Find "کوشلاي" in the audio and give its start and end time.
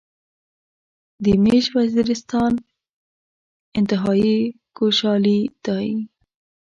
4.77-5.37